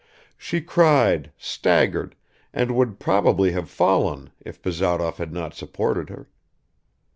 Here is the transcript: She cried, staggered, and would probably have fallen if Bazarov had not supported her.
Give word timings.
She 0.35 0.61
cried, 0.61 1.31
staggered, 1.37 2.15
and 2.53 2.71
would 2.75 2.97
probably 2.99 3.51
have 3.51 3.69
fallen 3.69 4.31
if 4.43 4.59
Bazarov 4.59 5.17
had 5.17 5.31
not 5.31 5.53
supported 5.53 6.09
her. 6.09 6.27